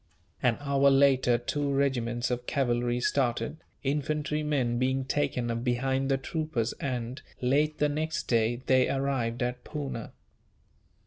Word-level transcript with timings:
An 0.41 0.57
hour 0.61 0.89
later 0.89 1.37
two 1.37 1.71
regiments 1.71 2.31
of 2.31 2.47
cavalry 2.47 2.99
started, 2.99 3.57
infantry 3.83 4.41
men 4.41 4.79
being 4.79 5.05
taken 5.05 5.51
up 5.51 5.63
behind 5.63 6.09
the 6.09 6.17
troopers 6.17 6.73
and, 6.79 7.21
late 7.39 7.77
the 7.77 7.87
next 7.87 8.23
day, 8.27 8.63
they 8.65 8.89
arrived 8.89 9.43
at 9.43 9.63
Poona. 9.63 10.11